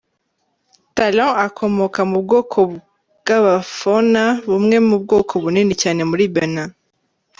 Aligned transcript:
Talon 0.95 1.33
akomoka 1.45 2.01
mu 2.11 2.17
bwoko 2.25 2.59
bw’ba 2.71 3.55
Fona, 3.77 4.23
bumwe 4.49 4.77
mu 4.87 4.95
bwoko 5.03 5.33
bunini 5.43 5.73
cyane 5.81 6.01
muri 6.09 6.25
Benin. 6.35 6.69